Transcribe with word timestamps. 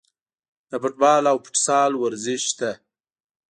د 0.69 0.71
فوټبال 0.81 1.23
او 1.31 1.37
فوتسال 1.45 1.91
ورزش 1.95 2.43
ته 2.59 2.71